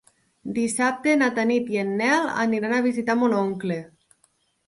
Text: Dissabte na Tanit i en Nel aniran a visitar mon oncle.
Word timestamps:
Dissabte 0.53 1.13
na 1.17 1.27
Tanit 1.35 1.69
i 1.75 1.81
en 1.81 1.91
Nel 2.01 2.25
aniran 2.45 2.75
a 2.77 2.81
visitar 2.87 3.17
mon 3.19 3.35
oncle. 3.43 3.77